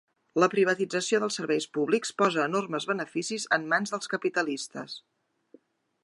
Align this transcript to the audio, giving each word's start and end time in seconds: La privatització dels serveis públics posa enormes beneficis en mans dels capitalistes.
La 0.43 0.47
privatització 0.51 1.17
dels 1.23 1.35
serveis 1.41 1.67
públics 1.77 2.13
posa 2.21 2.41
enormes 2.49 2.89
beneficis 2.93 3.45
en 3.59 3.67
mans 3.75 3.93
dels 3.97 4.13
capitalistes. 4.15 4.97